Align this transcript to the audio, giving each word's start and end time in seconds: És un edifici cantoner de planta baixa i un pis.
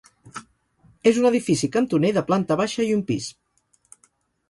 És 1.11 1.19
un 1.25 1.27
edifici 1.31 1.71
cantoner 1.77 2.13
de 2.17 2.25
planta 2.33 2.61
baixa 2.65 2.91
i 2.91 2.93
un 2.99 3.07
pis. 3.13 3.33